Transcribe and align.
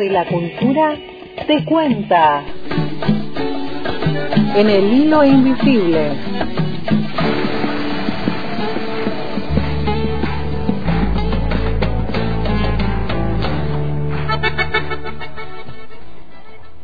de 0.00 0.08
la 0.08 0.24
Cultura 0.26 0.96
te 1.46 1.62
cuenta. 1.64 2.42
En 4.56 4.70
el 4.70 4.92
hilo 4.94 5.22
invisible. 5.22 6.12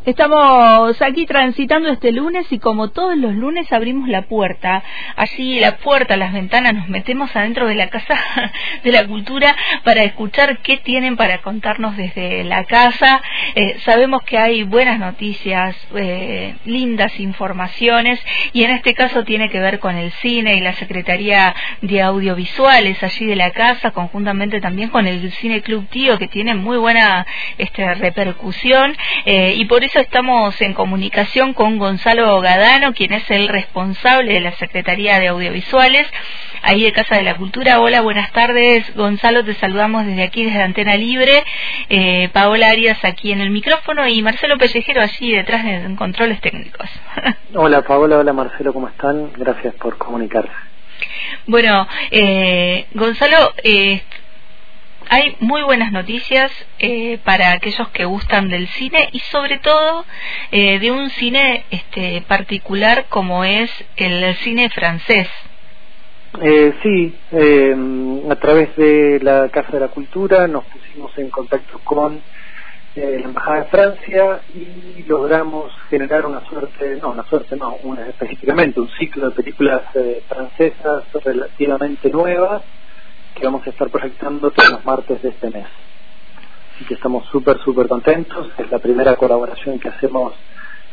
Estamos 0.06 1.02
aquí 1.02 1.26
transitando 1.26 1.88
este 1.88 2.12
lunes 2.12 2.46
y 2.52 2.60
como 2.60 2.90
todos 2.90 3.16
los 3.16 3.34
lunes 3.34 3.72
abrimos 3.72 4.08
la 4.08 4.22
puerta, 4.22 4.84
allí 5.16 5.58
la 5.58 5.78
puerta, 5.78 6.16
las 6.16 6.32
ventanas, 6.32 6.74
nos 6.74 6.88
metemos 6.88 7.34
adentro 7.34 7.66
de 7.66 7.74
la 7.74 7.90
casa 7.90 8.14
de 8.84 8.92
la 8.92 9.04
cultura 9.04 9.56
para 9.82 10.04
escuchar 10.04 10.58
qué 10.58 10.76
tienen 10.76 11.16
para 11.16 11.42
contarnos 11.42 11.96
desde 11.96 12.44
la 12.44 12.62
casa. 12.66 13.20
Eh, 13.56 13.80
sabemos 13.80 14.22
que 14.22 14.38
hay 14.38 14.62
buenas 14.62 15.00
noticias, 15.00 15.76
eh, 15.96 16.54
lindas 16.64 17.18
informaciones 17.18 18.24
y 18.52 18.62
en 18.62 18.70
este 18.70 18.94
caso 18.94 19.24
tiene 19.24 19.48
que 19.48 19.58
ver 19.58 19.80
con 19.80 19.96
el 19.96 20.12
cine 20.12 20.54
y 20.54 20.60
la 20.60 20.74
Secretaría 20.74 21.52
de 21.82 22.00
Audiovisuales 22.02 23.02
allí 23.02 23.26
de 23.26 23.34
la 23.34 23.50
casa, 23.50 23.90
conjuntamente 23.90 24.60
también 24.60 24.90
con 24.90 25.08
el 25.08 25.32
Cine 25.32 25.62
Club 25.62 25.88
Tío 25.88 26.16
que 26.16 26.28
tiene 26.28 26.54
muy 26.54 26.78
buena 26.78 27.26
este, 27.58 27.92
repercusión 27.94 28.96
eh, 29.24 29.54
y 29.56 29.64
por 29.64 29.82
eso 29.82 29.95
estamos 30.00 30.60
en 30.60 30.74
comunicación 30.74 31.54
con 31.54 31.78
Gonzalo 31.78 32.40
Gadano, 32.40 32.92
quien 32.92 33.12
es 33.12 33.30
el 33.30 33.48
responsable 33.48 34.34
de 34.34 34.40
la 34.40 34.52
Secretaría 34.52 35.18
de 35.18 35.28
Audiovisuales, 35.28 36.06
ahí 36.62 36.82
de 36.82 36.92
Casa 36.92 37.16
de 37.16 37.22
la 37.22 37.36
Cultura. 37.36 37.80
Hola, 37.80 38.02
buenas 38.02 38.30
tardes. 38.32 38.94
Gonzalo, 38.94 39.44
te 39.44 39.54
saludamos 39.54 40.06
desde 40.06 40.22
aquí, 40.22 40.44
desde 40.44 40.62
Antena 40.62 40.96
Libre. 40.96 41.44
Eh, 41.88 42.28
Paola 42.32 42.68
Arias 42.68 43.02
aquí 43.04 43.32
en 43.32 43.40
el 43.40 43.50
micrófono 43.50 44.06
y 44.06 44.20
Marcelo 44.22 44.58
Pellejero 44.58 45.00
allí 45.02 45.32
detrás 45.32 45.64
de 45.64 45.94
controles 45.96 46.40
técnicos. 46.40 46.88
hola, 47.54 47.82
Paola. 47.82 48.18
Hola, 48.18 48.32
Marcelo. 48.32 48.72
¿Cómo 48.72 48.88
están? 48.88 49.32
Gracias 49.36 49.74
por 49.74 49.96
comunicarse. 49.96 50.52
Bueno, 51.46 51.86
eh, 52.10 52.86
Gonzalo, 52.92 53.54
eh, 53.62 54.02
hay 55.08 55.36
muy 55.40 55.62
buenas 55.62 55.92
noticias 55.92 56.50
eh, 56.78 57.18
para 57.24 57.52
aquellos 57.52 57.88
que 57.88 58.04
gustan 58.04 58.48
del 58.48 58.66
cine 58.68 59.08
y 59.12 59.20
sobre 59.20 59.58
todo 59.58 60.04
eh, 60.50 60.78
de 60.78 60.90
un 60.90 61.10
cine 61.10 61.64
este, 61.70 62.22
particular 62.26 63.06
como 63.08 63.44
es 63.44 63.70
el 63.96 64.34
cine 64.36 64.68
francés. 64.70 65.28
Eh, 66.42 66.74
sí, 66.82 67.14
eh, 67.32 67.74
a 68.30 68.36
través 68.36 68.76
de 68.76 69.20
la 69.22 69.48
Casa 69.48 69.72
de 69.72 69.80
la 69.80 69.88
Cultura 69.88 70.46
nos 70.48 70.64
pusimos 70.64 71.16
en 71.18 71.30
contacto 71.30 71.80
con 71.84 72.20
la 72.94 73.02
Embajada 73.02 73.60
de 73.60 73.64
Francia 73.66 74.40
y 74.54 75.02
logramos 75.02 75.70
generar 75.90 76.24
una 76.24 76.40
suerte, 76.48 76.96
no, 77.02 77.10
una 77.10 77.24
suerte 77.24 77.54
no, 77.54 77.76
una, 77.82 78.08
específicamente 78.08 78.80
un 78.80 78.88
ciclo 78.98 79.28
de 79.28 79.36
películas 79.36 79.82
francesas 80.26 81.04
relativamente 81.22 82.08
nuevas 82.08 82.62
que 83.36 83.44
vamos 83.44 83.66
a 83.66 83.70
estar 83.70 83.90
proyectando 83.90 84.50
todos 84.50 84.70
los 84.70 84.84
martes 84.84 85.20
de 85.22 85.28
este 85.28 85.50
mes. 85.50 85.66
Así 86.74 86.84
que 86.86 86.94
estamos 86.94 87.26
súper, 87.26 87.58
súper 87.58 87.86
contentos. 87.86 88.50
Es 88.58 88.70
la 88.70 88.78
primera 88.78 89.14
colaboración 89.16 89.78
que 89.78 89.88
hacemos, 89.88 90.34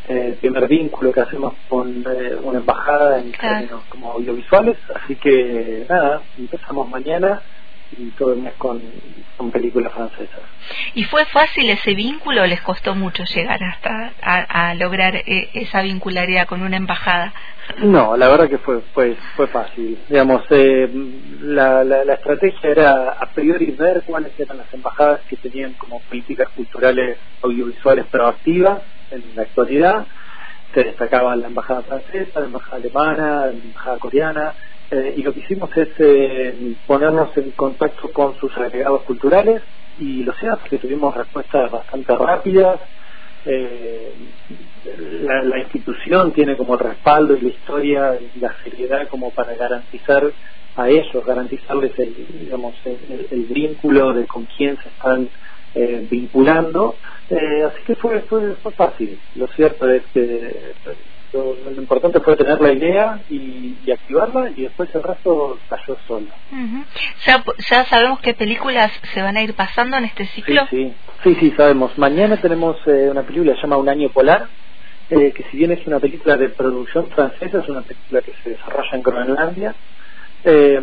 eh, 0.07 0.37
primer 0.39 0.67
vínculo 0.67 1.11
que 1.13 1.21
hacemos 1.21 1.53
con 1.69 1.89
eh, 1.89 2.35
una 2.41 2.59
embajada 2.59 3.19
en 3.19 3.31
términos 3.31 3.83
como 3.89 4.11
audiovisuales. 4.11 4.77
Así 4.93 5.15
que 5.15 5.85
nada, 5.89 6.21
empezamos 6.37 6.89
mañana 6.89 7.41
y 7.97 8.11
todo 8.17 8.33
el 8.33 8.41
mes 8.41 8.53
con, 8.57 8.81
con, 9.37 9.51
películas 9.51 9.93
francesas. 9.93 10.39
¿Y 10.93 11.03
fue 11.03 11.25
fácil 11.25 11.69
ese 11.69 11.93
vínculo 11.93 12.43
o 12.43 12.45
les 12.45 12.61
costó 12.61 12.95
mucho 12.95 13.23
llegar 13.23 13.63
hasta 13.63 14.13
a, 14.21 14.73
lograr 14.75 15.15
eh, 15.15 15.49
esa 15.53 15.81
vincularidad 15.81 16.47
con 16.47 16.61
una 16.61 16.77
embajada? 16.77 17.33
No, 17.83 18.17
la 18.17 18.27
verdad 18.27 18.49
que 18.49 18.57
fue 18.57 18.81
fue, 18.93 19.15
fue 19.35 19.47
fácil. 19.47 19.97
Digamos, 20.09 20.43
eh, 20.49 20.89
la, 21.41 21.83
la, 21.83 22.03
la, 22.03 22.13
estrategia 22.13 22.69
era 22.69 23.11
a 23.11 23.25
priori 23.27 23.71
ver 23.71 24.03
cuáles 24.05 24.37
eran 24.39 24.57
las 24.57 24.73
embajadas 24.73 25.21
que 25.29 25.37
tenían 25.37 25.73
como 25.73 25.99
políticas 26.01 26.49
culturales 26.49 27.17
audiovisuales 27.41 28.05
proactivas 28.07 28.81
en 29.11 29.23
la 29.35 29.43
actualidad. 29.43 30.05
Se 30.73 30.83
destacaba 30.83 31.35
la 31.35 31.47
embajada 31.47 31.83
francesa, 31.83 32.39
la 32.39 32.47
embajada 32.47 32.77
alemana, 32.77 33.45
la 33.45 33.51
embajada 33.51 33.97
coreana, 33.99 34.53
eh, 34.93 35.15
y 35.17 35.23
lo 35.23 35.33
que 35.33 35.39
hicimos 35.39 35.75
es 35.75 35.89
eh, 35.97 36.75
ponernos 36.85 37.35
en 37.35 37.49
contacto 37.51 38.11
con 38.11 38.35
sus 38.37 38.55
agregados 38.55 39.01
culturales 39.03 39.63
y 39.97 40.23
lo 40.23 40.33
cierto 40.33 40.61
que 40.69 40.77
tuvimos 40.77 41.17
respuestas 41.17 41.71
bastante 41.71 42.15
rápidas. 42.15 42.79
Eh, 43.45 44.13
la, 45.23 45.41
la, 45.41 45.59
institución 45.59 46.31
tiene 46.31 46.55
como 46.55 46.77
respaldo 46.77 47.35
y 47.35 47.41
la 47.41 47.49
historia 47.49 48.19
y 48.19 48.39
la 48.39 48.53
seriedad 48.63 49.07
como 49.07 49.31
para 49.31 49.55
garantizar 49.55 50.31
a 50.75 50.89
ellos, 50.89 51.25
garantizarles 51.25 51.97
el, 51.97 52.15
digamos, 52.41 52.75
el, 52.85 53.27
el 53.31 53.45
vínculo 53.45 54.13
de 54.13 54.27
con 54.27 54.45
quién 54.57 54.77
se 54.77 54.89
están 54.89 55.27
eh, 55.73 56.07
vinculando. 56.07 56.97
Eh, 57.31 57.63
así 57.63 57.81
que 57.83 57.95
fue, 57.95 58.21
fue, 58.21 58.53
fue 58.61 58.71
fácil. 58.73 59.19
Lo 59.35 59.47
cierto 59.47 59.89
es 59.89 60.03
que 60.13 60.73
lo, 61.33 61.55
lo, 61.55 61.71
importante 61.81 62.19
fue 62.19 62.35
tener 62.35 62.61
la 62.61 62.71
idea 62.71 63.19
y, 63.29 63.75
y, 63.85 63.91
activarla 63.91 64.51
y 64.55 64.63
después 64.63 64.93
el 64.93 65.03
resto 65.03 65.57
cayó 65.69 65.97
solo. 66.07 66.27
¿Ya, 67.25 67.43
¿Ya 67.69 67.85
sabemos 67.85 68.19
qué 68.21 68.33
películas 68.33 68.91
se 69.13 69.21
van 69.21 69.37
a 69.37 69.41
ir 69.41 69.53
pasando 69.53 69.97
en 69.97 70.05
este 70.05 70.25
ciclo? 70.27 70.67
Sí, 70.69 70.93
sí, 71.23 71.35
sí, 71.35 71.35
sí 71.39 71.53
sabemos. 71.57 71.97
Mañana 71.97 72.37
tenemos 72.37 72.77
eh, 72.85 73.09
una 73.09 73.23
película 73.23 73.53
que 73.53 73.57
se 73.57 73.63
llama 73.63 73.77
Un 73.77 73.89
año 73.89 74.09
polar, 74.09 74.47
eh, 75.09 75.31
que 75.31 75.43
si 75.51 75.57
bien 75.57 75.71
es 75.71 75.85
una 75.87 75.99
película 75.99 76.37
de 76.37 76.49
producción 76.49 77.07
francesa, 77.07 77.59
es 77.59 77.69
una 77.69 77.81
película 77.81 78.21
que 78.21 78.33
se 78.43 78.51
desarrolla 78.51 78.91
en 78.93 79.01
Groenlandia. 79.03 79.75
Eh, 80.45 80.81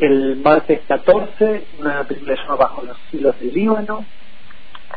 el 0.00 0.36
martes 0.36 0.80
14, 0.86 1.64
una 1.80 2.04
película 2.04 2.34
que 2.34 2.40
se 2.40 2.44
llama 2.44 2.56
Bajo 2.56 2.82
los 2.82 2.96
hilos 3.12 3.38
del 3.40 3.52
Líbano. 3.52 4.04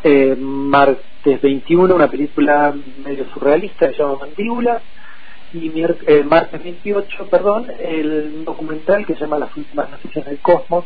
Eh, 0.04 0.36
martes 0.38 1.11
21, 1.24 1.94
una 1.96 2.08
película 2.08 2.74
medio 3.06 3.26
surrealista 3.34 3.88
que 3.88 3.94
se 3.94 4.00
llama 4.00 4.18
Mandíbula. 4.20 4.82
Y 5.54 5.70
eh, 5.76 6.24
martes 6.24 6.64
28, 6.64 7.28
perdón, 7.30 7.68
el 7.80 8.46
documental 8.46 9.06
que 9.06 9.16
se 9.16 9.22
llama 9.22 9.38
Las 9.38 9.56
últimas 9.56 9.90
noticias 9.90 10.26
del 10.26 10.40
cosmos, 10.40 10.86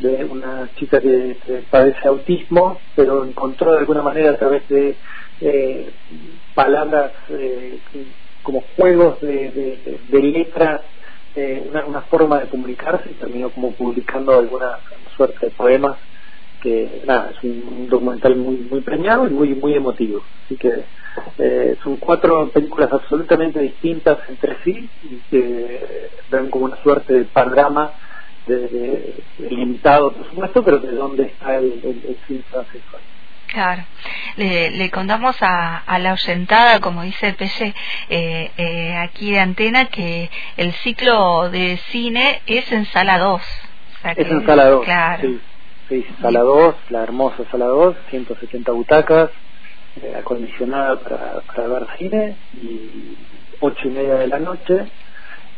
de 0.00 0.24
una 0.24 0.68
chica 0.76 1.00
que, 1.00 1.36
que 1.46 1.62
padece 1.70 2.08
autismo, 2.08 2.80
pero 2.96 3.24
encontró 3.24 3.72
de 3.72 3.78
alguna 3.78 4.02
manera 4.02 4.30
a 4.30 4.36
través 4.36 4.68
de 4.68 4.96
eh, 5.40 5.90
palabras 6.54 7.12
eh, 7.28 7.78
como 8.42 8.62
juegos 8.76 9.20
de, 9.20 9.50
de, 9.50 9.98
de 10.08 10.22
letras, 10.22 10.80
eh, 11.36 11.64
una, 11.70 11.84
una, 11.84 12.00
forma 12.02 12.40
de 12.40 12.48
comunicarse 12.48 13.10
y 13.10 13.14
terminó 13.14 13.50
como 13.50 13.72
publicando 13.72 14.36
alguna 14.36 14.78
suerte 15.16 15.46
de 15.46 15.52
poemas 15.52 15.96
que 16.60 17.02
nada, 17.06 17.30
es 17.30 17.42
un, 17.44 17.88
documental 17.88 18.36
muy 18.36 18.56
muy 18.70 18.80
premiado 18.80 19.26
y 19.26 19.30
muy 19.30 19.54
muy 19.54 19.74
emotivo. 19.74 20.22
Así 20.44 20.56
que 20.56 20.84
eh, 21.38 21.76
son 21.82 21.96
cuatro 21.96 22.48
películas 22.50 22.92
absolutamente 22.92 23.60
distintas 23.60 24.18
entre 24.28 24.56
sí 24.64 24.88
y 25.04 25.16
que 25.30 26.10
dan 26.30 26.48
como 26.50 26.66
una 26.66 26.76
suerte 26.82 27.12
de 27.14 27.24
panorama 27.24 27.92
de, 28.46 28.68
de, 28.68 29.14
de 29.38 29.50
limitado, 29.50 30.12
por 30.12 30.26
supuesto, 30.28 30.62
pero 30.62 30.78
de 30.78 30.92
dónde 30.92 31.24
está 31.24 31.56
el, 31.56 31.80
el, 31.82 32.02
el 32.08 32.16
cine 32.26 32.42
francés. 32.50 32.82
Claro, 33.52 33.82
le, 34.36 34.70
le 34.70 34.90
contamos 34.90 35.36
a, 35.40 35.78
a, 35.78 35.98
la 35.98 36.12
oyentada, 36.12 36.78
como 36.78 37.02
dice 37.02 37.28
el 37.28 37.34
Pelle 37.34 37.74
eh, 38.08 38.50
eh, 38.56 38.96
aquí 38.96 39.32
de 39.32 39.40
Antena, 39.40 39.86
que 39.86 40.30
el 40.56 40.72
ciclo 40.74 41.50
de 41.50 41.76
cine 41.90 42.42
es 42.46 42.70
en 42.70 42.86
sala 42.86 43.18
2. 43.18 43.42
O 43.42 44.02
sea 44.02 44.14
que, 44.14 44.22
es 44.22 44.30
en 44.30 44.46
sala 44.46 44.66
2, 44.66 44.84
claro. 44.84 45.22
sí, 45.22 45.40
sí, 45.90 46.02
sala 46.22 46.40
2, 46.40 46.74
la 46.90 47.02
hermosa 47.02 47.44
sala 47.50 47.66
2, 47.66 47.96
170 48.10 48.72
butacas, 48.72 49.30
eh, 49.96 50.14
acondicionada 50.16 50.98
para, 51.02 51.32
para 51.46 51.68
ver 51.68 51.82
cine, 51.98 52.38
y 52.54 53.18
ocho 53.60 53.88
y 53.88 53.90
media 53.90 54.14
de 54.14 54.28
la 54.28 54.38
noche. 54.38 54.74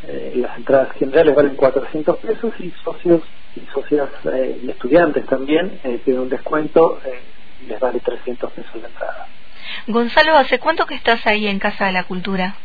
Eh, 0.08 0.32
las 0.36 0.56
entradas 0.56 0.88
generales 0.98 1.34
valen 1.36 1.54
400 1.54 2.16
pesos 2.18 2.52
y 2.58 2.72
socios 2.82 3.22
y 3.54 3.64
socias 3.66 4.08
eh, 4.34 4.58
y 4.62 4.70
estudiantes 4.70 5.24
también 5.26 5.78
eh, 5.84 6.00
tienen 6.04 6.22
un 6.22 6.28
descuento 6.28 6.98
eh, 7.04 7.32
les 7.60 7.78
vale 7.78 8.00
300 8.00 8.52
pesos 8.52 8.74
la 8.80 8.88
entrada. 8.88 9.26
Gonzalo, 9.86 10.36
¿hace 10.36 10.58
cuánto 10.58 10.86
que 10.86 10.96
estás 10.96 11.24
ahí 11.26 11.46
en 11.46 11.60
Casa 11.60 11.86
de 11.86 11.92
la 11.92 12.04
Cultura? 12.04 12.56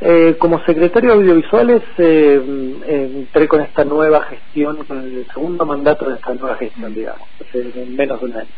Eh, 0.00 0.36
como 0.38 0.64
secretario 0.64 1.10
de 1.10 1.16
audiovisuales 1.16 1.82
eh, 1.98 2.40
entré 2.86 3.48
con 3.48 3.62
esta 3.62 3.84
nueva 3.84 4.22
gestión, 4.24 4.84
con 4.84 4.98
el 4.98 5.26
segundo 5.32 5.66
mandato 5.66 6.08
de 6.08 6.14
esta 6.14 6.34
nueva 6.34 6.56
gestión, 6.56 6.94
digamos, 6.94 7.28
hace 7.40 7.64
menos 7.86 8.20
de 8.20 8.26
un 8.26 8.36
año. 8.36 8.48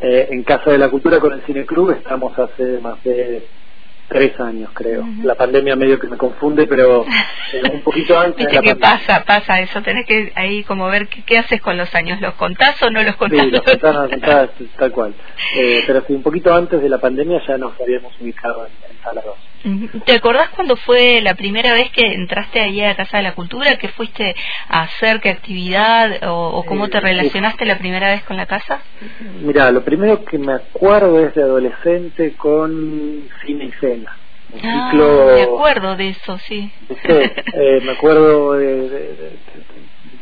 Eh, 0.00 0.28
en 0.30 0.42
Casa 0.42 0.70
de 0.70 0.78
la 0.78 0.88
Cultura 0.88 1.20
con 1.20 1.32
el 1.32 1.42
Cine 1.42 1.66
Club 1.66 1.90
estamos 1.90 2.36
hace 2.38 2.78
más 2.80 3.02
de 3.04 3.46
tres 4.08 4.38
años, 4.40 4.70
creo. 4.72 5.04
La 5.22 5.36
pandemia 5.36 5.76
medio 5.76 5.98
que 5.98 6.08
me 6.08 6.16
confunde, 6.16 6.66
pero 6.66 7.04
eh, 7.52 7.62
un 7.72 7.82
poquito 7.82 8.18
antes. 8.18 8.44
Viste 8.44 8.60
que 8.60 8.76
pasa, 8.76 9.24
pasa 9.24 9.60
eso. 9.60 9.80
Tenés 9.82 10.04
que 10.06 10.32
ahí 10.34 10.64
como 10.64 10.88
ver 10.88 11.08
qué, 11.08 11.38
haces 11.38 11.60
con 11.60 11.76
los 11.76 11.94
años. 11.94 12.20
¿Los 12.20 12.34
contás 12.34 12.82
o 12.82 12.90
no 12.90 13.02
los 13.02 13.16
contás? 13.16 13.40
Sí, 13.40 13.50
los 13.50 13.60
contás, 14.10 14.50
tal 14.76 14.92
cual. 14.92 15.14
Eh, 15.56 15.84
pero 15.86 16.02
sí, 16.06 16.12
un 16.12 16.22
poquito 16.22 16.52
antes 16.52 16.82
de 16.82 16.88
la 16.88 16.98
pandemia 16.98 17.40
ya 17.46 17.56
nos 17.56 17.80
habíamos 17.80 18.12
ubicado 18.20 18.66
en, 18.66 18.72
en 18.90 19.02
Sala 19.02 19.22
2. 19.24 19.49
¿Te 20.06 20.14
acordás 20.14 20.48
cuando 20.50 20.76
fue 20.76 21.20
la 21.20 21.34
primera 21.34 21.72
vez 21.72 21.90
que 21.90 22.14
entraste 22.14 22.60
ahí 22.60 22.82
a 22.82 22.96
Casa 22.96 23.18
de 23.18 23.24
la 23.24 23.34
Cultura? 23.34 23.76
¿Qué 23.76 23.88
fuiste 23.88 24.34
a 24.68 24.82
hacer? 24.82 25.20
¿Qué 25.20 25.30
actividad? 25.30 26.18
¿O, 26.28 26.64
cómo 26.66 26.88
te 26.88 27.00
relacionaste 27.00 27.66
la 27.66 27.78
primera 27.78 28.08
vez 28.08 28.22
con 28.24 28.36
la 28.36 28.46
casa? 28.46 28.80
Mira, 29.42 29.70
lo 29.70 29.84
primero 29.84 30.24
que 30.24 30.38
me 30.38 30.54
acuerdo 30.54 31.26
es 31.26 31.34
de 31.34 31.42
adolescente 31.42 32.34
con 32.36 33.28
cine 33.44 33.66
y 33.66 33.72
cena. 33.72 34.16
ah, 34.62 34.92
me 34.94 35.42
acuerdo 35.42 35.96
de 35.96 36.08
eso, 36.08 36.38
sí. 36.38 36.72
Eh, 37.52 37.80
me 37.82 37.92
acuerdo 37.92 38.52
de, 38.54 38.88
de 38.88 39.38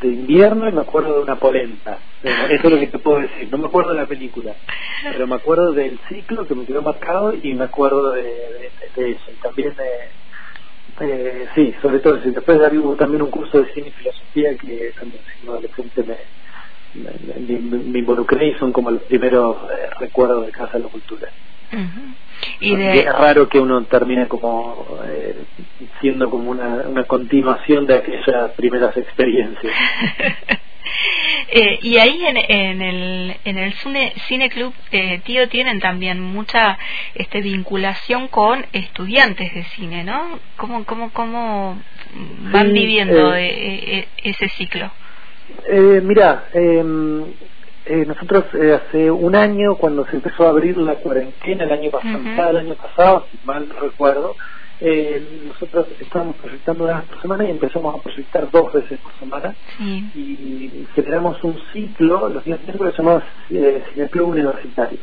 invierno 0.07 0.69
y 0.69 0.73
me 0.73 0.83
acuerdo 0.83 1.15
de 1.15 1.23
una 1.23 1.39
polenta. 1.39 2.01
Eso 2.23 2.67
es 2.69 2.73
lo 2.73 2.79
que 2.79 2.87
te 2.89 2.99
puedo 2.99 3.21
decir. 3.21 3.49
No 3.51 3.59
me 3.59 3.67
acuerdo 3.67 3.91
de 3.93 3.97
la 3.99 4.07
película, 4.07 4.57
pero 5.03 5.27
me 5.27 5.37
acuerdo 5.37 5.73
del 5.73 5.99
ciclo 6.09 6.47
que 6.47 6.55
me 6.55 6.67
quedó 6.67 6.83
marcado 6.83 7.33
y 7.35 7.55
me 7.55 7.65
acuerdo 7.65 8.13
de, 8.13 8.27
eso. 8.97 9.31
Y 9.33 9.39
también, 9.39 9.75
de, 10.99 11.49
sí, 11.55 11.75
sobre 11.83 12.01
todo, 12.01 12.17
después 12.17 12.59
de 12.59 12.79
hubo 12.79 12.97
también 12.97 13.23
un 13.23 13.31
curso 13.31 13.59
de 13.59 13.73
cine 13.73 13.89
y 13.89 13.93
filosofía 13.93 14.51
que 14.61 14.93
también 14.99 15.23
siendo 15.35 15.53
adolescente 15.53 16.03
me, 16.03 16.17
me, 16.95 17.99
involucré 17.99 18.49
y 18.49 18.55
son 18.55 18.73
como 18.73 18.91
los 18.91 19.03
primeros 19.05 19.57
eh, 19.71 19.91
recuerdos 20.01 20.47
de 20.47 20.53
Casa 20.53 20.79
de 20.79 20.85
la 20.85 20.89
Cultura. 20.89 21.29
Y 22.61 22.75
Es 22.75 23.13
raro 23.13 23.49
que 23.49 23.61
uno 23.61 23.85
termine 23.85 24.29
como 24.29 25.01
eh, 25.07 25.37
siendo 26.01 26.31
como 26.31 26.51
una, 26.51 26.85
una 26.89 27.05
continuación 27.05 27.87
de 27.87 27.97
aquellas 27.97 28.53
primeras 28.53 28.97
experiencias. 28.97 29.75
Eh, 31.51 31.79
y 31.83 31.97
ahí 31.97 32.27
en, 32.27 32.37
en, 32.37 32.83
el 32.83 33.37
en 33.45 33.59
el 33.59 33.73
cine, 33.75 34.13
cine 34.27 34.51
club 34.51 34.75
eh, 34.91 35.21
tío 35.25 35.49
tienen 35.49 35.81
también 35.81 36.21
mucha 36.21 36.79
este 37.15 37.41
vinculación 37.41 38.29
con 38.29 38.67
estudiantes 38.73 39.55
de 39.55 39.65
cine 39.65 40.05
no 40.05 40.39
cómo 40.57 40.85
cómo 40.85 41.11
cómo 41.13 41.81
van 42.53 42.73
viviendo 42.73 43.35
ese 43.35 44.49
ciclo 44.57 44.91
eh, 45.71 46.01
mira 46.03 46.49
em, 46.53 47.25
eh, 47.89 48.05
nosotros 48.07 48.45
eh, 48.55 48.75
hace 48.75 49.11
un 49.11 49.35
año, 49.35 49.77
cuando 49.77 50.07
se 50.07 50.17
empezó 50.17 50.47
a 50.47 50.51
abrir 50.51 50.77
la 50.77 50.95
cuarentena, 50.97 51.65
el 51.65 51.73
año 51.73 51.91
pasado, 51.91 52.51
el 52.51 52.57
año 52.59 52.75
pasado, 52.75 53.27
si 53.31 53.39
mal 53.45 53.69
recuerdo, 53.81 54.37
eh, 54.81 55.43
nosotros 55.49 55.87
estábamos 55.99 56.37
proyectando 56.37 56.85
una 56.85 56.99
vez 57.01 57.09
por 57.09 57.21
semana 57.21 57.45
y 57.45 57.51
empezamos 57.51 57.95
a 57.95 58.03
proyectar 58.03 58.51
dos 58.51 58.73
veces 58.73 58.99
por 59.01 59.13
semana. 59.19 59.55
Y 59.81 60.87
generamos 60.95 61.43
un 61.43 61.59
ciclo, 61.73 62.29
los 62.29 62.45
días 62.45 62.61
miércoles 62.65 62.95
llamado 62.97 63.23
eh, 63.51 63.83
Cineclub 63.93 64.29
Universitario. 64.29 64.99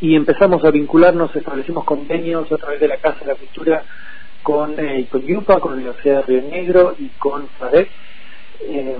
y 0.00 0.16
empezamos 0.16 0.64
a 0.64 0.70
vincularnos, 0.70 1.34
establecimos 1.36 1.84
convenios 1.84 2.50
a 2.50 2.56
través 2.56 2.80
de 2.80 2.88
la 2.88 2.96
Casa 2.96 3.20
de 3.20 3.26
la 3.26 3.34
Cultura 3.34 3.82
con, 4.42 4.74
eh, 4.78 5.06
con 5.10 5.22
UPA, 5.30 5.60
con 5.60 5.72
la 5.72 5.76
Universidad 5.76 6.24
de 6.26 6.40
Río 6.40 6.50
Negro 6.50 6.94
y 6.98 7.08
con 7.18 7.46
FADEC 7.58 7.90
eh, 8.62 8.96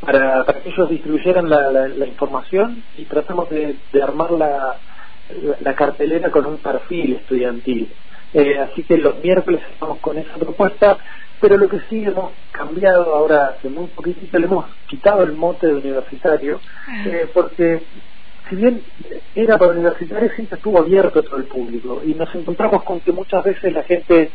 para, 0.00 0.44
para 0.44 0.60
que 0.60 0.70
ellos 0.70 0.90
distribuyeran 0.90 1.48
la, 1.48 1.70
la, 1.70 2.06
información 2.06 2.82
y 2.98 3.04
tratamos 3.04 3.48
de, 3.50 3.76
armar 4.02 4.32
la, 4.32 4.76
la, 5.60 5.74
cartelera 5.74 6.30
con 6.30 6.46
un 6.46 6.58
perfil 6.58 7.16
estudiantil. 7.16 7.92
Eh, 8.34 8.58
así 8.58 8.82
que 8.82 8.96
los 8.96 9.22
miércoles 9.22 9.60
estamos 9.72 9.98
con 9.98 10.18
esa 10.18 10.34
propuesta, 10.34 10.98
pero 11.40 11.56
lo 11.56 11.68
que 11.68 11.80
sí 11.90 12.02
hemos 12.04 12.32
cambiado 12.50 13.14
ahora 13.14 13.54
hace 13.56 13.68
muy 13.68 13.86
poquitito, 13.88 14.38
le 14.38 14.46
hemos 14.46 14.66
quitado 14.86 15.22
el 15.22 15.32
mote 15.32 15.66
de 15.66 15.74
universitario, 15.74 16.60
ah. 16.88 17.04
eh, 17.06 17.28
porque 17.32 17.82
si 18.48 18.56
bien 18.56 18.82
era 19.34 19.58
para 19.58 19.72
universitarios, 19.72 20.32
siempre 20.34 20.56
estuvo 20.56 20.78
abierto 20.78 21.22
todo 21.22 21.36
el 21.36 21.44
público 21.44 22.02
y 22.04 22.14
nos 22.14 22.34
encontramos 22.34 22.82
con 22.82 23.00
que 23.00 23.12
muchas 23.12 23.44
veces 23.44 23.72
la 23.72 23.82
gente 23.82 24.30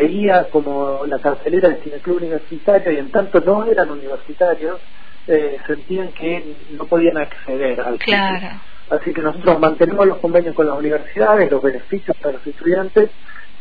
veía 0.00 0.48
como 0.50 1.04
la 1.06 1.18
carcelera 1.18 1.68
del 1.68 1.82
cineclub 1.82 2.16
universitario 2.16 2.90
y 2.92 2.96
en 2.96 3.10
tanto 3.10 3.40
no 3.40 3.66
eran 3.66 3.90
universitarios, 3.90 4.80
eh, 5.26 5.58
sentían 5.66 6.08
que 6.12 6.56
no 6.70 6.86
podían 6.86 7.18
acceder 7.18 7.80
al 7.80 7.98
claro. 7.98 8.60
Así 8.88 9.12
que 9.12 9.20
nosotros 9.20 9.60
mantenemos 9.60 10.06
los 10.06 10.18
convenios 10.18 10.54
con 10.54 10.66
las 10.66 10.76
universidades, 10.76 11.50
los 11.50 11.62
beneficios 11.62 12.16
para 12.16 12.32
los 12.38 12.46
estudiantes 12.46 13.10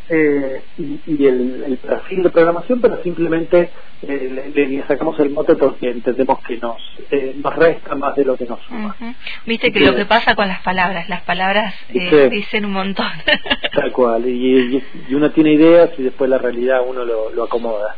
eh, 0.09 0.61
y, 0.77 1.25
el, 1.25 1.79
perfil 1.81 2.23
de 2.23 2.29
programación, 2.29 2.81
pero 2.81 3.01
simplemente 3.03 3.69
eh, 4.01 4.51
le, 4.55 4.83
sacamos 4.87 5.19
el 5.19 5.29
mote 5.29 5.55
porque 5.55 5.91
entendemos 5.91 6.39
que 6.39 6.57
nos, 6.57 6.77
eh, 7.11 7.35
nos 7.41 7.55
resta 7.55 7.95
más 7.95 8.15
de 8.15 8.25
lo 8.25 8.35
que 8.35 8.45
nos 8.45 8.59
suma. 8.63 8.95
Viste 9.45 9.71
que, 9.71 9.79
lo 9.79 9.95
que 9.95 10.05
pasa 10.05 10.35
con 10.35 10.47
las 10.47 10.61
palabras, 10.61 11.07
las 11.09 11.21
palabras 11.21 11.75
eh, 11.93 12.29
dicen 12.31 12.65
un 12.65 12.73
montón. 12.73 13.11
Tal 13.75 13.91
cual, 13.91 14.27
y, 14.27 14.83
uno 15.11 15.31
tiene 15.31 15.53
ideas 15.53 15.91
y 15.97 16.03
después 16.03 16.29
la 16.29 16.37
realidad 16.37 16.81
uno 16.87 17.05
lo, 17.05 17.31
lo 17.31 17.43
acomoda. 17.43 17.95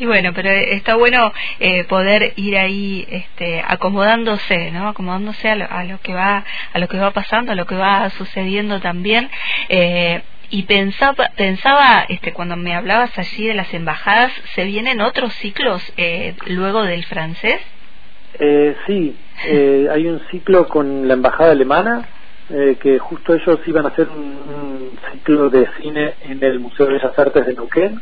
Y 0.00 0.06
bueno, 0.06 0.32
pero 0.32 0.50
está 0.50 0.94
bueno 0.94 1.32
eh, 1.58 1.82
poder 1.84 2.32
ir 2.36 2.56
ahí 2.56 3.04
este, 3.10 3.60
acomodándose, 3.66 4.70
¿no? 4.70 4.88
Acomodándose 4.88 5.48
a 5.48 5.56
lo, 5.56 5.68
a 5.68 5.82
lo, 5.84 5.98
que 6.00 6.14
va 6.14 6.44
a 6.72 6.78
lo 6.78 6.86
que 6.86 6.98
va 6.98 7.10
pasando, 7.10 7.50
a 7.50 7.56
lo 7.56 7.66
que 7.66 7.74
va 7.74 8.08
sucediendo 8.10 8.80
también. 8.80 9.28
Eh, 9.68 10.22
y 10.50 10.62
pensaba, 10.62 11.30
pensaba 11.36 12.04
este, 12.08 12.32
cuando 12.32 12.56
me 12.56 12.74
hablabas 12.74 13.16
allí 13.18 13.46
de 13.46 13.54
las 13.54 13.72
embajadas, 13.74 14.32
¿se 14.54 14.64
vienen 14.64 15.00
otros 15.00 15.34
ciclos 15.34 15.82
eh, 15.96 16.34
luego 16.46 16.84
del 16.84 17.04
francés? 17.04 17.60
Eh, 18.38 18.76
sí, 18.86 19.16
eh, 19.46 19.88
hay 19.90 20.06
un 20.06 20.20
ciclo 20.30 20.66
con 20.68 21.06
la 21.06 21.14
embajada 21.14 21.52
alemana, 21.52 22.08
eh, 22.50 22.76
que 22.80 22.98
justo 22.98 23.34
ellos 23.34 23.60
iban 23.66 23.84
a 23.84 23.88
hacer 23.88 24.08
un, 24.08 24.90
ciclo 25.12 25.50
de 25.50 25.68
cine 25.80 26.14
en 26.22 26.42
el 26.42 26.60
Museo 26.60 26.86
de 26.86 26.94
Bellas 26.94 27.18
Artes 27.18 27.46
de 27.46 27.54
Neuquén, 27.54 28.00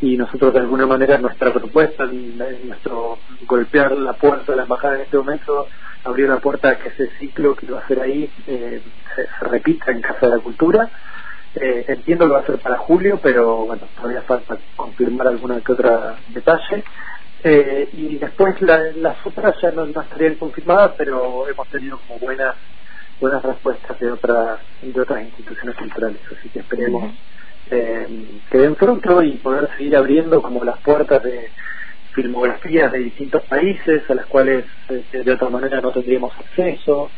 y 0.00 0.16
nosotros 0.16 0.54
de 0.54 0.60
alguna 0.60 0.86
manera 0.86 1.18
nuestra 1.18 1.52
propuesta, 1.52 2.06
nuestro 2.06 3.18
golpear 3.46 3.92
la 3.92 4.14
puerta 4.14 4.52
de 4.52 4.56
la 4.56 4.62
embajada 4.62 4.94
en 4.94 5.02
este 5.02 5.16
momento, 5.16 5.66
abrió 6.04 6.28
la 6.28 6.38
puerta 6.38 6.70
a 6.70 6.78
que 6.78 6.88
ese 6.88 7.10
ciclo 7.18 7.54
que 7.54 7.66
va 7.66 7.80
a 7.80 7.82
hacer 7.82 8.00
ahí 8.00 8.30
se, 8.46 8.80
se 9.14 9.26
repita 9.42 9.90
en 9.92 10.00
Casa 10.00 10.26
de 10.26 10.36
la 10.36 10.42
Cultura 10.42 10.88
eh, 11.54 11.84
entiendo 11.88 12.26
que 12.26 12.32
va 12.32 12.40
a 12.40 12.46
ser 12.46 12.58
para 12.58 12.78
julio, 12.78 13.18
pero 13.22 13.66
bueno, 13.66 13.82
todavía 13.96 14.22
falta 14.22 14.56
confirmar 14.76 15.28
alguna 15.28 15.60
que 15.60 15.72
otra 15.72 16.16
detalle. 16.28 16.84
Eh, 17.42 17.88
y 17.94 18.18
después 18.18 18.60
las 18.60 19.16
otras 19.24 19.56
ya 19.62 19.70
no, 19.70 19.84
estarían 19.84 20.34
confirmadas, 20.34 20.92
pero 20.98 21.48
hemos 21.48 21.68
tenido 21.68 21.98
como 22.06 22.18
buenas 22.18 22.54
buenas 23.18 23.42
respuestas 23.42 23.98
de 23.98 24.10
otras 24.12 24.60
de 24.80 25.00
otras 25.00 25.22
instituciones 25.22 25.76
culturales, 25.76 26.20
así 26.38 26.48
que 26.48 26.60
esperemos 26.60 27.12
eh, 27.70 28.40
que 28.50 28.58
den 28.58 28.74
pronto 28.74 29.22
y 29.22 29.32
poder 29.38 29.68
seguir 29.76 29.96
abriendo 29.96 30.42
como 30.42 30.64
las 30.64 30.78
puertas 30.80 31.22
de 31.22 31.50
filmografías 32.14 32.90
de 32.92 32.98
distintos 32.98 33.44
países 33.44 34.02
a 34.08 34.14
las 34.14 34.26
cuales 34.26 34.64
eh, 34.88 35.04
de 35.24 35.32
otra 35.32 35.48
manera 35.48 35.80
no 35.80 35.92
tendríamos 35.92 36.32
acceso, 36.36 37.10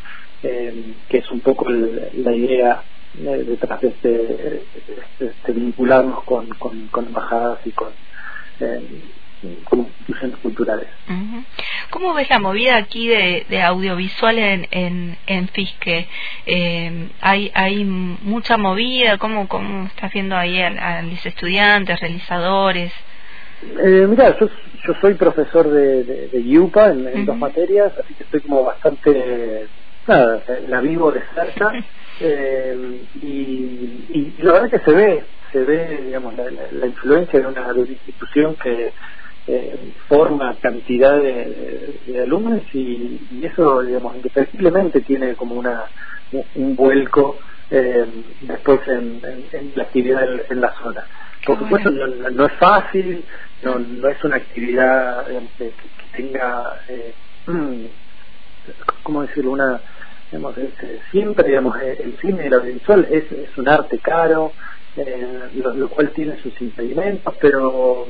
eh, 0.43 0.93
que 1.09 1.17
es 1.17 1.31
un 1.31 1.39
poco 1.39 1.65
la 1.69 2.33
idea 2.33 2.83
eh, 3.19 3.43
detrás 3.47 3.79
de 3.81 3.87
este, 3.89 4.63
este, 5.19 5.51
vincularnos 5.51 6.23
con, 6.23 6.47
con, 6.49 6.87
con, 6.87 7.05
embajadas 7.05 7.59
y 7.65 7.71
con, 7.71 7.89
eh, 8.59 9.03
con 9.65 9.79
instituciones 9.79 10.37
culturales. 10.37 10.87
¿Cómo 11.91 12.15
ves 12.15 12.27
la 12.29 12.39
movida 12.39 12.77
aquí 12.77 13.07
de, 13.07 13.45
de 13.49 13.61
audiovisual 13.61 14.39
en, 14.39 14.67
en, 14.71 15.17
en 15.27 15.47
Fisque? 15.49 16.07
Eh, 16.47 17.09
¿hay, 17.21 17.51
¿Hay 17.53 17.83
mucha 17.85 18.57
movida? 18.57 19.19
¿Cómo, 19.19 19.47
cómo 19.47 19.85
estás 19.85 20.11
viendo 20.11 20.35
ahí 20.35 20.59
a, 20.59 21.03
los 21.03 21.23
estudiantes, 21.23 21.99
realizadores? 21.99 22.91
Eh, 23.61 24.07
mira, 24.09 24.35
yo, 24.39 24.47
yo 24.47 24.93
soy 25.01 25.13
profesor 25.13 25.69
de, 25.69 26.03
de, 26.03 26.27
de 26.29 26.39
IUPA 26.39 26.89
en, 26.89 27.25
dos 27.25 27.37
materias, 27.37 27.93
así 28.03 28.15
que 28.15 28.23
estoy 28.23 28.41
como 28.41 28.63
bastante, 28.63 29.67
nada, 30.07 30.43
la 30.67 30.81
vivo 30.81 31.11
de 31.11 31.21
cerca. 31.35 31.73
Eh, 32.19 33.01
y, 33.21 33.27
y, 33.27 34.35
la 34.39 34.53
verdad 34.53 34.69
que 34.69 34.79
se 34.79 34.91
ve, 34.91 35.23
se 35.51 35.59
ve, 35.63 36.01
digamos, 36.05 36.33
la, 36.35 36.85
influencia 36.85 37.39
de 37.39 37.47
una, 37.47 37.67
institución 37.77 38.55
que 38.55 38.93
eh, 39.47 39.93
forma 40.07 40.55
cantidad 40.61 41.17
de, 41.17 42.21
alumnos 42.21 42.61
y, 42.73 43.19
eso, 43.41 43.81
digamos, 43.81 44.15
indefectiblemente 44.15 45.01
tiene 45.01 45.35
como 45.35 45.55
una 45.55 45.83
un, 46.55 46.75
vuelco 46.75 47.37
eh, 47.69 48.05
después 48.41 48.79
en, 48.87 49.21
la 49.75 49.83
actividad 49.83 50.23
en, 50.49 50.61
la 50.61 50.73
zona. 50.75 51.03
Por 51.45 51.59
supuesto, 51.59 51.91
no, 51.91 52.45
es 52.45 52.53
fácil, 52.53 53.23
no, 53.63 53.79
no 53.79 54.07
es 54.07 54.23
una 54.23 54.37
actividad 54.37 55.25
que, 55.57 55.71
que, 55.71 56.17
tenga, 56.17 56.79
eh, 56.87 57.13
¿cómo 59.03 59.23
decirlo?, 59.23 59.51
una 59.51 59.81
digamos, 60.33 60.55
siempre 61.11 61.47
digamos, 61.47 61.79
el 61.79 62.17
cine 62.19 62.43
y 62.43 62.47
el 62.47 62.53
audiovisual 62.53 63.07
es, 63.11 63.31
es 63.31 63.57
un 63.57 63.69
arte 63.69 63.99
caro, 63.99 64.51
lo, 65.55 65.73
lo, 65.73 65.89
cual 65.89 66.09
tiene 66.09 66.37
sus 66.41 66.59
impedimentos, 66.61 67.35
pero 67.39 68.07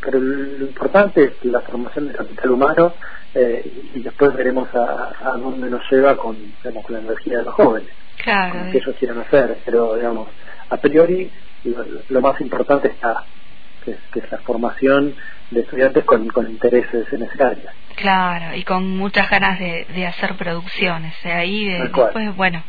pero 0.00 0.20
lo 0.20 0.66
importante 0.66 1.24
es 1.24 1.44
la 1.44 1.60
formación 1.60 2.06
del 2.06 2.16
capital 2.16 2.50
humano 2.52 2.94
eh, 3.34 3.88
y 3.94 4.00
después 4.00 4.32
veremos 4.34 4.68
a, 4.74 5.12
a, 5.20 5.36
dónde 5.36 5.68
nos 5.68 5.82
lleva 5.90 6.16
con, 6.16 6.36
digamos, 6.36 6.84
con 6.84 6.94
la 6.94 7.02
energía 7.02 7.38
de 7.38 7.44
los 7.44 7.54
jóvenes, 7.54 7.88
claro, 8.22 8.52
con 8.52 8.66
lo 8.66 8.72
que 8.72 8.78
ellos 8.78 8.96
quieran 8.98 9.18
hacer, 9.18 9.58
pero 9.64 9.96
digamos, 9.96 10.28
a 10.68 10.76
priori 10.76 11.30
lo, 11.64 11.84
lo 12.08 12.20
más 12.20 12.40
importante 12.40 12.88
está, 12.88 13.24
que 13.84 13.92
es, 13.92 13.98
que 14.12 14.20
es 14.20 14.30
la 14.30 14.38
formación 14.38 15.14
de 15.52 15.60
estudiantes 15.60 16.04
con, 16.04 16.26
con 16.28 16.50
intereses 16.50 17.12
en 17.12 17.22
esa 17.22 17.48
área. 17.48 17.72
Claro, 17.96 18.56
y 18.56 18.64
con 18.64 18.96
muchas 18.96 19.28
ganas 19.28 19.58
de, 19.58 19.86
de 19.94 20.06
hacer 20.06 20.34
producciones. 20.36 21.14
¿eh? 21.24 21.32
Ahí 21.32 21.64
de, 21.64 21.82
después, 21.82 22.34
bueno, 22.36 22.62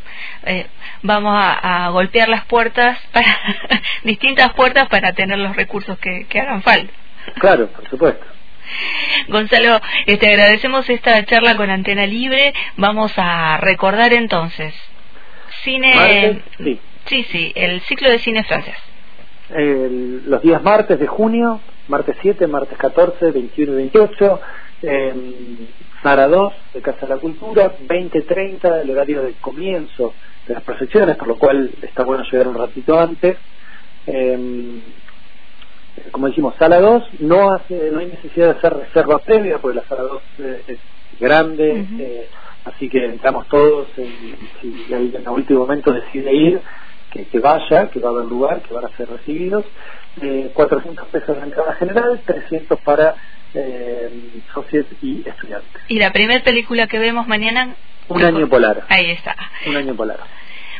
eh, 0.44 0.68
vamos 1.02 1.34
a, 1.36 1.86
a, 1.86 1.90
golpear 1.90 2.30
las 2.30 2.46
puertas, 2.46 3.00
para 3.12 3.28
distintas 4.04 4.54
puertas 4.54 4.88
para 4.90 5.14
tener 5.14 5.40
los 5.40 5.56
recursos 5.56 5.98
que, 6.00 6.26
que 6.28 6.40
hagan 6.40 6.62
falta. 6.62 6.92
Claro, 7.40 7.68
por 7.68 7.90
supuesto. 7.90 8.26
Gonzalo, 9.28 9.80
te 10.06 10.14
este, 10.14 10.30
agradecemos 10.32 10.90
esta 10.90 11.24
charla 11.26 11.56
con 11.56 11.70
Antena 11.70 12.06
Libre. 12.06 12.54
Vamos 12.78 13.14
a 13.18 13.58
recordar 13.58 14.14
entonces. 14.14 14.74
Cine. 15.64 15.96
Martes, 15.96 16.38
sí. 16.58 16.80
sí, 17.06 17.24
sí, 17.32 17.52
el 17.56 17.82
ciclo 17.82 18.10
de 18.10 18.20
cine 18.20 18.44
francés. 18.44 18.76
El, 19.50 20.24
los 20.30 20.42
días 20.42 20.62
martes 20.64 21.00
de 21.00 21.08
junio, 21.08 21.62
martes 21.88 22.16
7, 22.22 22.48
martes 22.48 22.78
14, 22.78 23.32
21 23.32 23.72
y 23.72 23.76
28. 23.76 24.40
Eh, 24.84 25.14
Sara 26.02 26.28
2 26.28 26.54
de 26.74 26.82
Casa 26.82 27.06
de 27.06 27.16
la 27.16 27.22
Cultura, 27.22 27.74
20-30 27.88 28.82
el 28.82 28.92
horario 28.92 29.24
de 29.24 29.34
comienzo 29.40 30.14
de 30.46 30.54
las 30.54 30.64
proyecciones, 30.64 31.16
por 31.16 31.30
lo 31.30 31.38
cual 31.38 31.72
está 31.82 32.04
bueno 32.04 32.26
llegar 32.30 32.50
un 32.50 32.56
ratito 32.56 33.00
antes. 33.00 33.38
Eh, 34.06 34.82
como 36.12 36.28
dijimos, 36.28 36.56
sala 36.58 36.80
2, 36.80 37.04
no, 37.20 37.54
hace, 37.54 37.92
no 37.92 38.00
hay 38.00 38.08
necesidad 38.08 38.48
de 38.48 38.58
hacer 38.58 38.74
reserva 38.74 39.20
previa, 39.20 39.60
porque 39.60 39.78
la 39.78 39.86
sala 39.86 40.04
2 40.04 40.22
es, 40.40 40.70
es 40.70 40.80
grande, 41.20 41.72
uh 41.72 41.76
-huh. 41.76 42.02
eh, 42.02 42.28
así 42.66 42.90
que 42.90 43.06
entramos 43.06 43.48
todos, 43.48 43.88
y 43.98 44.36
si 44.62 44.94
en 44.94 45.16
el 45.16 45.30
último 45.30 45.62
momento 45.62 45.94
decide 45.94 46.34
ir, 46.34 46.62
que, 47.14 47.26
que, 47.26 47.40
vaya, 47.40 47.90
que 47.90 48.00
va 48.00 48.10
a 48.10 48.12
haber 48.14 48.26
lugar, 48.26 48.62
que 48.62 48.74
van 48.74 48.86
a 48.86 48.98
ser 48.98 49.08
recibidos. 49.08 49.66
Eh, 50.22 50.52
400 50.54 51.08
pesos 51.08 51.38
de 51.38 51.44
entrada 51.44 51.74
general, 51.76 52.22
300 52.26 52.80
para 52.82 53.16
eh, 53.54 54.42
socios 54.54 54.86
y 55.02 55.28
estudiantes. 55.28 55.82
¿Y 55.88 56.00
la 56.00 56.12
primera 56.12 56.44
película 56.44 56.88
que 56.88 57.00
vemos 57.00 57.28
mañana? 57.28 57.76
Un 58.10 58.24
año 58.24 58.48
polar. 58.48 58.84
Ahí 58.90 59.12
está. 59.12 59.36
Un 59.68 59.78
año 59.78 59.96
polar. 59.96 60.18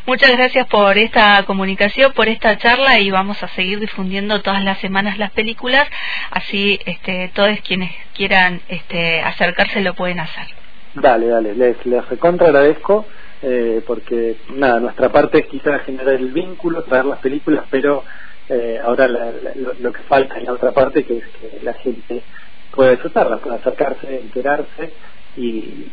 Muchas 0.06 0.32
gracias 0.32 0.68
por 0.68 0.98
esta 0.98 1.44
comunicación, 1.46 2.12
por 2.12 2.28
esta 2.28 2.58
charla 2.58 3.00
y 3.00 3.10
vamos 3.10 3.42
a 3.42 3.48
seguir 3.50 3.80
difundiendo 3.80 4.42
todas 4.42 4.62
las 4.62 4.78
semanas 4.80 5.18
las 5.18 5.32
películas, 5.32 5.88
así 6.30 6.78
este, 6.86 7.32
todos 7.34 7.58
quienes 7.66 7.90
quieran 8.14 8.60
este, 8.68 9.22
acercarse 9.22 9.80
lo 9.80 9.94
pueden 9.94 10.20
hacer. 10.20 10.48
Dale, 10.96 11.28
dale, 11.28 11.56
les, 11.56 11.86
les 11.86 12.06
recontra 12.10 12.48
agradezco 12.48 13.06
eh, 13.46 13.84
porque 13.86 14.38
nada, 14.56 14.80
nuestra 14.80 15.10
parte 15.10 15.40
es 15.40 15.48
quizá 15.48 15.80
generar 15.80 16.16
el 16.16 16.32
vínculo, 16.32 16.84
traer 16.84 17.04
las 17.04 17.20
películas, 17.20 17.66
pero 17.70 18.06
eh, 18.48 18.80
ahora 18.82 19.08
la, 19.08 19.26
la, 19.26 19.52
lo, 19.56 19.74
lo, 19.80 19.92
que 19.92 20.02
falta 20.04 20.38
es 20.38 20.44
la 20.44 20.54
otra 20.54 20.72
parte 20.72 21.04
que 21.04 21.18
es 21.18 21.26
que 21.28 21.60
la 21.62 21.74
gente 21.74 22.24
pueda 22.72 22.92
disfrutarlas, 22.92 23.42
pueda 23.42 23.58
acercarse, 23.58 24.20
enterarse 24.20 24.94
y, 25.36 25.48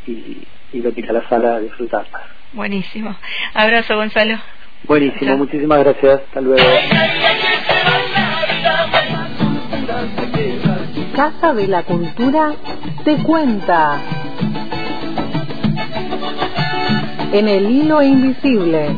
y, 0.07 0.47
y 0.73 0.80
lo 0.80 0.95
que 0.95 1.02
a 1.02 1.12
la 1.12 1.28
sala 1.28 1.57
a 1.57 1.61
disfrutarlas. 1.61 2.23
Buenísimo. 2.52 3.16
Abrazo, 3.52 3.97
Gonzalo. 3.97 4.38
Buenísimo, 4.85 5.37
muchísimas 5.37 5.80
gracias. 5.80 6.21
Hasta 6.21 6.40
luego. 6.40 6.62
Casa 11.16 11.52
de 11.52 11.66
la 11.66 11.83
Cultura 11.83 12.52
te 13.04 13.16
cuenta. 13.25 14.19
En 17.32 17.49
el 17.49 17.70
hilo 17.70 18.02
invisible. 18.02 18.96